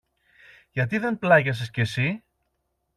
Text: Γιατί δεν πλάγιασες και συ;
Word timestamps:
Γιατί 0.71 0.97
δεν 0.97 1.17
πλάγιασες 1.19 1.71
και 1.71 1.83
συ; 1.85 2.23